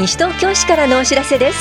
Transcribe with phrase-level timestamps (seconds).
[0.00, 1.58] 西東京市からのお知らせです。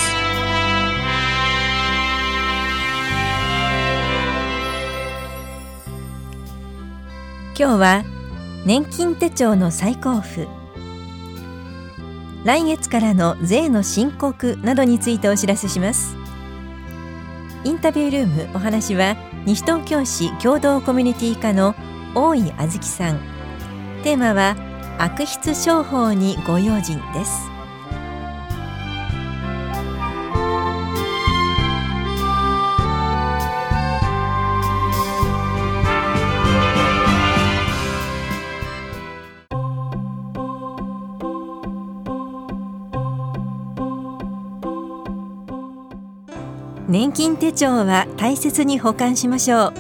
[7.58, 8.04] 今日は
[8.66, 10.48] 年金手帳の再交付
[12.46, 16.16] 来月からの税の申告などについてお知らせします。
[17.66, 21.76] インタビュールームお話は西東京市共同コミュニティ課の
[22.16, 23.20] 大井あずきさん。
[24.04, 24.56] テーマは
[24.98, 27.59] 悪質商法にご用心です。
[47.10, 49.74] 年金手帳は大切に保管しましょう。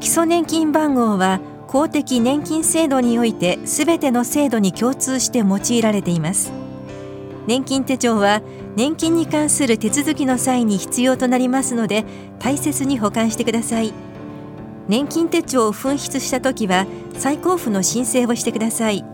[0.00, 6.50] 基礎年金番号は公的年金制度においてすべての制度に共通して用いられています。
[7.46, 8.40] 年金手帳は
[8.74, 12.06] 年金に関する手続きの際に必要となりますので
[12.38, 13.92] 大切に保管してください。
[14.88, 16.86] 年金手帳を紛失した時は
[17.18, 19.04] 再交付の申請をしてください。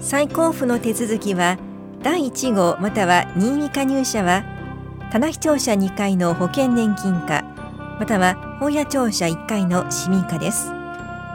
[0.00, 1.58] 再交付の手続きは
[2.02, 4.53] 第1号または任意加入者は
[5.14, 7.44] 棚視庁舎2階の保険年金課
[8.00, 10.72] または本屋庁舎1階の市民課です。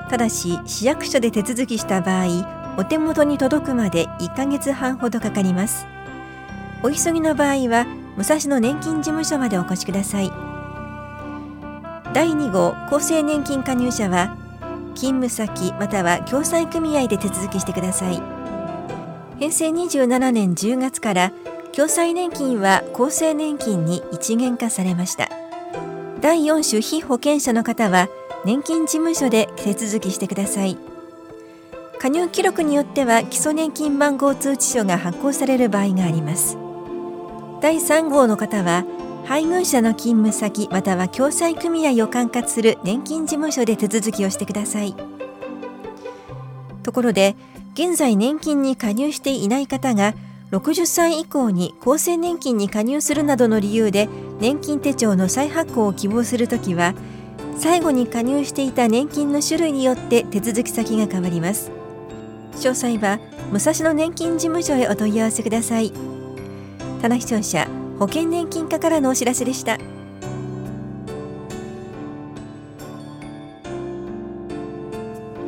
[0.10, 5.88] ただし市役所で手続きした場合お手元に届くまで1ヶ月半ほどかかります。
[6.84, 7.86] お急ぎの場合は
[8.18, 10.30] 武蔵野年金事務所までお越しください。
[12.14, 14.36] 第2号厚生年金加入者は
[14.94, 18.22] 勤務先または共済組合で手続きしてください。
[19.40, 21.32] 平成27年10月から
[21.80, 25.30] 共済年金は厚生年金に一元化されました。
[26.20, 28.10] 第4種被保険者の方は
[28.44, 30.78] 年金事務所で手続きしてください。
[31.98, 36.58] 加入記録によっては基礎年金番号通知書が発行される場合があります。
[37.62, 38.84] 第3号の方は
[39.24, 44.94] 配偶者の勤務先または共済組合を管轄する年金事務所で手続きをしてください。
[46.84, 47.38] ところで
[47.74, 50.14] 現在年金に加入していない方が
[50.52, 56.96] 60歳以降に厚生年金に加入するなどの理由で年金手帳の再発行を希望するときは
[57.58, 61.72] 最後に加入していた年金の種類によって手続き先が変わります。
[62.54, 63.20] 詳細は
[63.52, 65.92] 武蔵野年金事務所へお問い合わせください。
[67.02, 67.68] 棚視聴者
[68.00, 69.78] 保険年金課からのお知らせでした。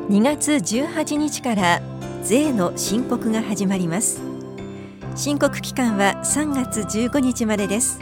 [0.10, 1.82] 2月18日から
[2.24, 4.31] 税の申告が始まります。
[5.16, 8.00] 申告期間は3月15日までです。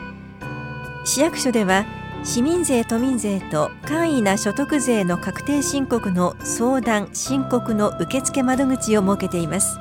[1.05, 1.85] 市役所では
[2.23, 9.79] 市民税都民税と簡易な所得税の確定申告の相談申告の受付窓口を設けています。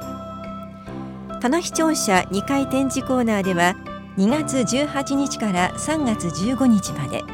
[1.40, 3.76] 棚視聴者2階展示コーナーでは
[4.16, 7.24] 2月18日から3月15日まで。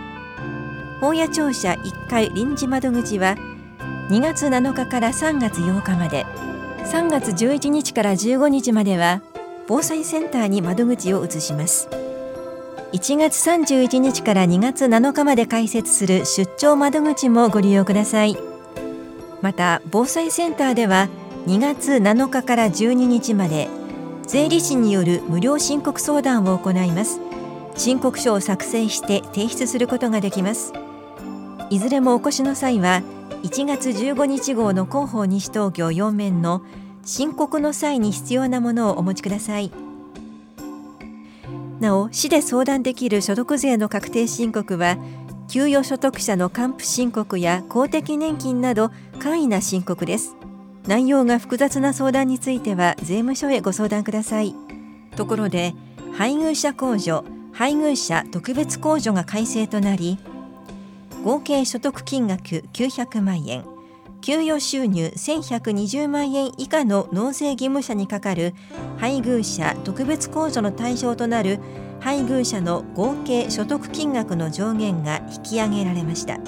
[1.00, 3.36] 本屋庁舎1階臨時窓口は
[4.10, 6.26] 2月7日から3月8日まで。
[6.84, 9.22] 3月11日から15日までは
[9.66, 11.88] 防災センターに窓口を移します。
[12.92, 18.36] 1月31日から2月7日まで開設する出張窓口もご利用ください。
[19.42, 21.08] また防災センターでは
[21.46, 23.68] 2月7日から12日まで
[24.26, 27.20] 税理士による無料申告相談を行います。
[27.76, 30.72] 申告書を作成して提出することができます。
[31.70, 33.02] いずれもお越しの際は
[33.42, 36.62] 1月15日号の広報西東京4面の
[37.04, 39.70] 申告の際に必要なものをお持ちください。
[41.80, 44.96] なお市で相談できる所得税の確定申告は
[45.48, 50.36] 給与所得者の還付申告や公的年金など簡易な申告です。
[50.86, 54.54] 内容が複雑な相談については税務署へご相談ください。
[55.16, 55.74] ところで
[56.12, 60.18] 配偶者控除配偶者特別控除が改正となり
[61.22, 63.73] 合計所得金額900万円。
[64.24, 68.54] 給与収入1120万円以下の納税義務者にかかる
[68.96, 71.60] 配偶者特別控除の対象となる
[72.00, 76.38] 配偶者の合計所得金額の上限が引き上げられました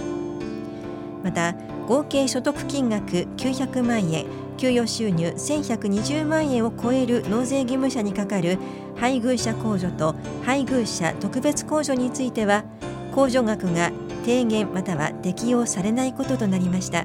[1.22, 1.54] また
[1.86, 4.24] 合計所得金額900万円
[4.56, 8.56] 給与収入1120万円を超える納税義務者にかかる
[8.96, 10.14] 配偶者控除と
[10.46, 12.64] 配偶者特別控除については
[13.12, 13.92] 控除額が
[14.24, 17.04] 低減または適用されないこととなりました。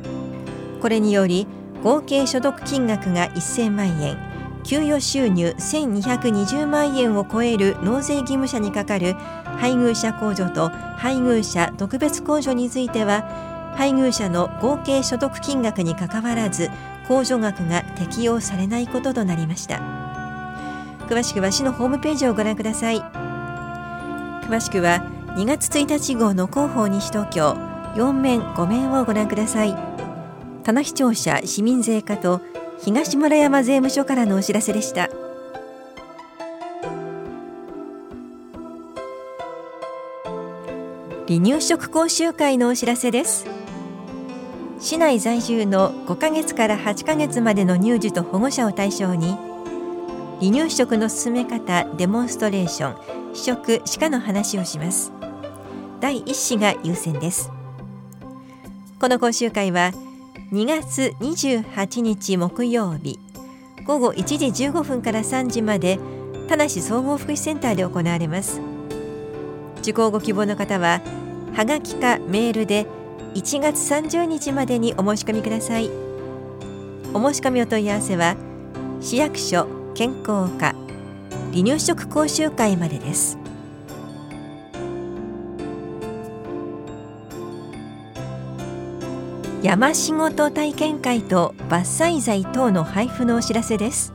[0.82, 1.48] これにより
[1.84, 4.18] 合計所得金額が1000万円
[4.64, 9.14] 給与収入1220万円を超える納税義務者にかかる
[9.58, 16.70] 配偶者控除と配偶者特別控除については配偶者の合計所得金額にかかわらず
[17.08, 19.82] 控除額が適用されないこととなりました。
[21.08, 23.02] 詳しくは市のホームページをご覧ください。
[23.02, 25.04] 詳しくは
[25.36, 27.52] 2月1日号の広報西東京
[27.96, 29.91] 4面5面をご覧ください。
[30.64, 32.42] 棚視聴者市民税課と
[32.84, 35.10] 東村山税務署からのお知らせでした。
[41.28, 43.46] 離乳食講習会のお知らせです。
[44.80, 49.38] 市内在住の5ヶ月から8ヶ月までの乳児と保護者を対象に
[50.40, 55.12] 離乳食の進め方デモンストレーション試食歯科の話をします。
[56.00, 57.52] 第1子が優先です。
[59.00, 59.94] この講習会は
[60.52, 63.18] 2月28日木曜日。
[63.86, 65.98] 午後1時15分から3時まで
[66.50, 68.60] 田梨総合福祉センターで行われます。
[69.80, 71.00] 受講ご希望の方は
[71.54, 72.86] はがきかメールで
[73.34, 75.90] 1月30日までにお申し込みください。
[77.14, 78.36] お申し込みお問い合わせは
[79.00, 80.76] 市役所健康課
[81.54, 83.38] 離乳食講習会までです。
[89.62, 94.12] 山仕事体験会と伐採材等の配布のお知らせです。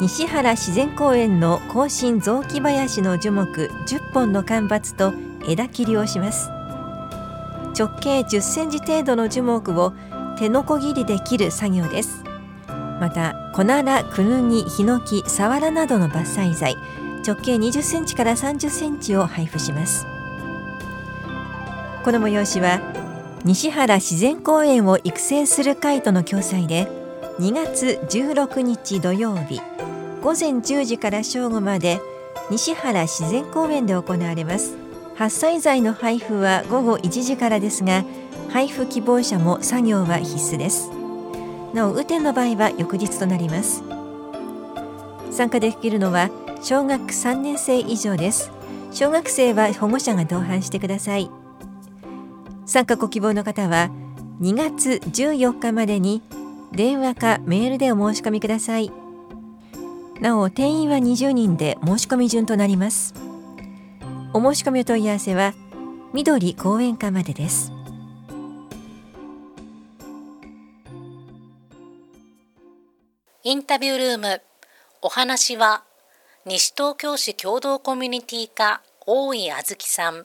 [0.00, 5.12] 西原自然公園の甲信雑木林の樹木10本の間伐と
[5.46, 6.48] 枝切りをします。
[7.78, 9.92] 直径10センチ程度の樹木を
[10.38, 12.24] 手のこぎりで切る作業です。
[12.98, 16.76] またコナラ、クヌギ、ヒノキ、サワラなどの伐採材
[17.26, 20.06] 直径20センチから30センチを配布します。
[22.02, 22.80] この催しは
[23.44, 26.86] 西原自然公園を育成する会との共催で
[27.38, 29.60] 2月16日土曜日
[30.22, 32.00] 午前10時から正午まで
[32.50, 34.76] 西原自然公園で行われます。
[35.14, 38.04] 発災剤の配布は午後1時からですが
[38.50, 40.90] 配布希望者も作業は必須です。
[41.72, 43.82] なお雨天の場合は翌日となります。
[45.30, 46.30] 参加できるのは
[46.62, 48.50] 小学3年生以上です。
[48.92, 51.30] 小学生は保護者が同伴してください。
[52.70, 53.90] 参加ご希望の方は
[54.40, 56.22] 2月14日までに
[56.70, 58.92] 電話かメールでお申し込みください。
[60.20, 63.12] なお定員は20人で申し込み順となります。
[64.32, 65.52] お申し込みお問い合わせは
[66.12, 67.72] 緑公園課までです。
[73.42, 74.42] インタビュールーム
[75.02, 75.82] お話は
[76.46, 80.24] 西東京市共同コミュニティ課大井あずきさん。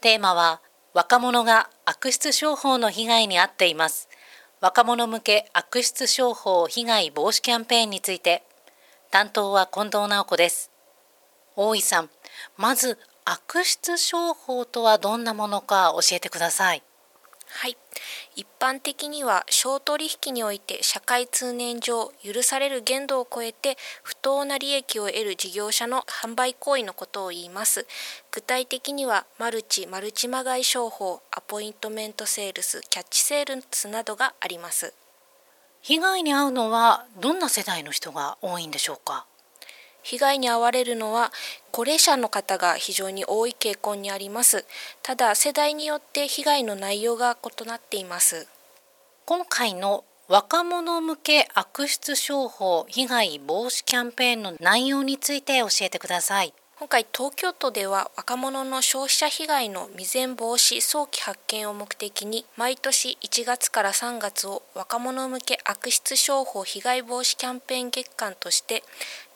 [0.00, 0.60] テーマは
[0.92, 4.08] 若者が悪質商法の被害に遭っています。
[4.60, 8.42] 若者向け悪質商法被害防止キャンペーンについて
[9.10, 10.70] 担当は近藤直子です。
[11.54, 12.10] 大井さん
[12.56, 16.82] まず悪質商法とはどんなものか教えてください。
[17.52, 17.76] はい。
[18.36, 27.86] 一般的には商取引において社会通念上許される限度を超えて不当な利益を得る事業者の販売行為のことを言います。
[28.30, 34.94] 具体的にはマルチマルチまがい商法アポイントメントセールスキャッチセールスなどがあります。
[35.82, 39.26] 被害に遭うのはどんな世代の人が多いんでしょうか？
[40.02, 41.32] 被害に遭われるのは
[41.72, 44.64] 高齢者の方が非常に多い傾向にあります。
[45.02, 48.46] ただ世代によって被害の内容が異なっています。
[49.26, 56.54] 今回の若者向け悪質商法被害防止キャンペーンの内容について教えてください。
[56.80, 68.82] 今回東京都では若者の消費者被害の未然防止早期発見を目的に毎年1月から3月を若者向け悪質商法被害防止キャンペーン月間として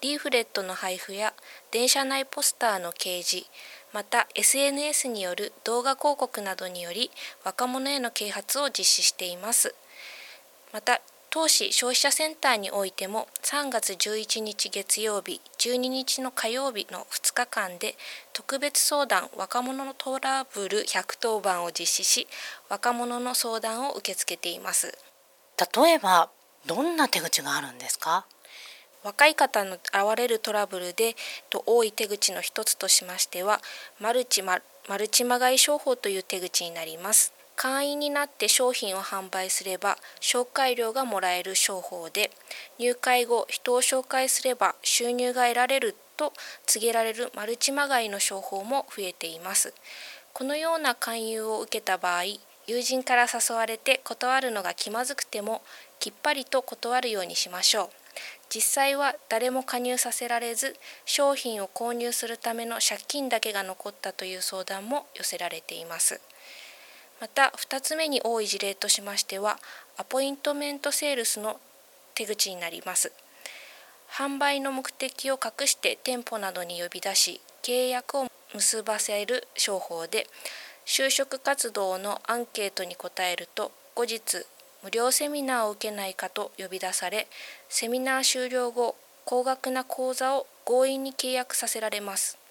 [0.01, 1.35] リーフレットの配布や
[1.71, 3.47] 電車内ポスターの掲示
[3.93, 7.11] また SNS による動画広告などにより
[7.45, 9.75] 若者への啓発を実施しています。
[10.73, 11.03] また
[11.35, 17.97] 当市消費者センターにおいても3月11日月曜日12日の火曜日の2日間で
[18.33, 22.29] 特別相談若者のトラブル110番を実施し
[22.69, 24.97] 若者の相談を受け付けています。
[25.59, 26.31] 例えば
[26.67, 28.27] どんな手口があるんですか？
[29.03, 31.17] 若い方の現れるトラブルで
[31.51, 33.61] と多い手口の一つとしましては
[34.01, 34.61] マルチマ
[34.97, 42.31] ルチまがい商法という手口になります会員になって商品を販売すれば紹介料がもらえる商法で
[42.79, 46.33] 入会後人を紹介すれば収入が得られると
[46.67, 49.75] 告げられるマルチまがいの商法も増えています。
[50.33, 52.25] このような勧誘を受けた場合
[52.67, 55.63] 友人から誘われて断るのが気まずくても
[56.01, 57.89] きっぱりと断るようにしましょう。
[58.49, 66.21] 実際は誰も加入させられず商品を購入するための借金だけが残ったという相談も寄せられています。
[67.21, 69.59] また2つ目に多い事例としましては
[69.97, 71.61] アポイントメントセールスの
[72.15, 73.13] 手口になります。
[74.11, 80.29] 販売の目的を隠して店舗などに呼び出し契約を結ばせる商法で
[80.87, 84.47] 就職活動のアンケートに答えると後日
[84.85, 87.27] 無料セミナーを受けないかと呼び出され
[87.69, 88.95] セミナー終了後
[89.25, 92.44] 高額な講座を強引に契約させられます。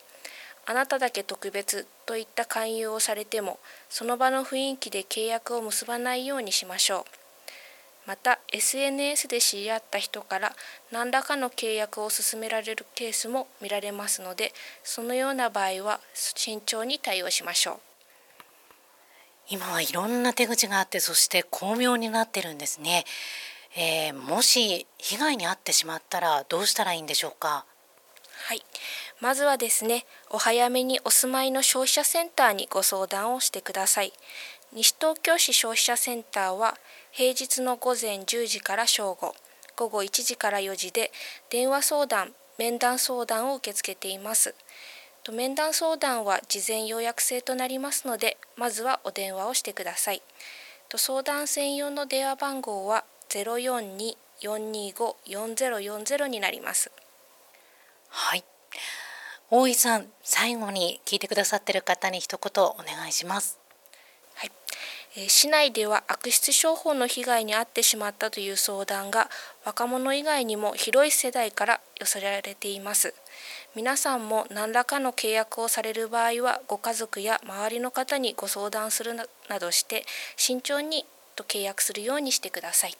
[0.65, 7.03] あなただけ特別といった勧誘をされてもその場の雰囲気で契約を結ばないようにしましょう。
[8.05, 10.53] また SNS で知り合った人から
[10.91, 14.53] 何らかの契約を勧められるケースも見られますので
[14.83, 17.79] そのような場合は慎重に対応しましょう。
[19.49, 23.03] 今はいろんな手口があってそして巧妙になってるんですね、
[23.75, 27.65] えー、もし被害に遭ってしまったらどうしたらいいんでしょうか？
[28.45, 28.63] はい。
[29.21, 34.11] まずはですねお早めにお住まいの消費者センターにご相談をしてください。
[34.73, 36.77] 西東京市消費者センターは
[37.11, 39.33] 平日の午前10時から正午
[39.77, 41.13] 午後1時から4時で
[41.49, 44.53] 電話相談面談相談を受け付けています。
[45.31, 50.21] 面談相談は事前予約制となりますのでまずはお電話をしてください。
[50.95, 56.91] 相談専用の電話番号は042-425-4040になります。
[58.15, 58.43] はい。
[59.49, 63.57] 大井さん最後に聞いてくださっている方に一言お願いします。
[64.35, 64.51] はい、
[65.17, 69.31] えー、市内では悪質商法の被害に遭ってしまったという相談が
[69.65, 73.15] 若者以外にも広い世代から寄せられています。
[73.75, 79.25] 皆さんも何らかの契約をされる場合はご家族や周りの方にご相談するな
[79.59, 80.05] どして
[80.37, 82.95] 慎重にと契約するようにしてください。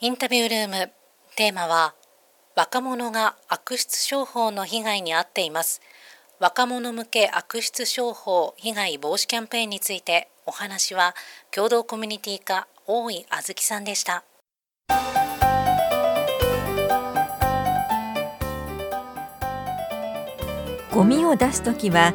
[0.00, 0.90] インタビュールーム
[1.36, 1.94] テーマは
[2.54, 5.80] 若者が悪質商法の被害に遭っています。
[6.38, 11.14] 若者向け悪質商法被害防止キャンペーンについてお話は
[11.50, 14.24] 共同コミュニティ課大井あずきさんでした。
[20.92, 22.12] ゴミを出すときは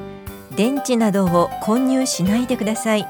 [0.55, 3.07] 電池などを混入しないでください。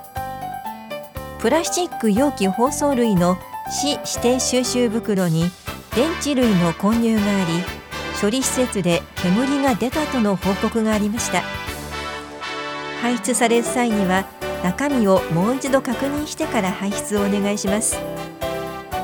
[1.39, 3.38] プラスチック容器包装類の
[3.69, 5.51] 市指定収集袋に
[5.97, 7.63] 電池類の混入があり
[8.21, 11.41] 処理施設で煙が出たとの報告がありました。
[13.01, 14.27] 排出される際には
[14.63, 17.97] 中身をもう一度確認してから排出をお願いします。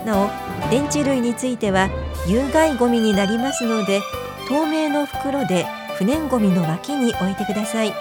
[0.05, 0.29] なお
[0.69, 1.89] 電池類については
[2.27, 3.99] 有害ゴミになりますので
[4.47, 5.65] 透明の袋で
[5.97, 7.93] 不燃ごみの脇に置いてください。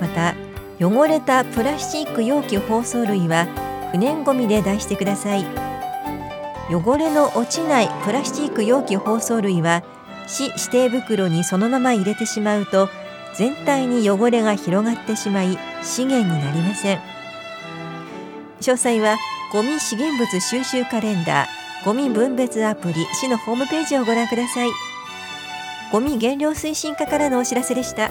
[0.00, 0.34] また
[0.80, 3.46] 汚れたプラスチック容器包装類は
[3.92, 5.65] 不燃ごみで出してください。
[6.68, 9.84] 汚れの落ちないプラスチック容器包装類は
[10.26, 12.88] 市指定袋にそのまま入れてしまうと
[13.34, 16.98] 全体に汚れが広がってしまい資源になりません。
[18.60, 19.16] 詳細は
[19.52, 24.70] ゴミ資源物収集カレンダーゴミ分別アプリ市のホームページをご覧ください。
[25.92, 28.10] ゴミ減量推進課からのお知らせでした。